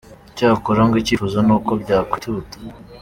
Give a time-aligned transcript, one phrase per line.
[0.29, 2.57] Icyakora ngo icyifuzo ni uko byakwihuta.